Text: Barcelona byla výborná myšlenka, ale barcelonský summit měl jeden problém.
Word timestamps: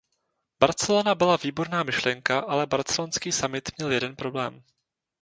Barcelona 0.59 1.15
byla 1.15 1.37
výborná 1.37 1.83
myšlenka, 1.83 2.39
ale 2.39 2.65
barcelonský 2.65 3.31
summit 3.31 3.69
měl 3.79 3.91
jeden 3.91 4.15
problém. 4.15 4.63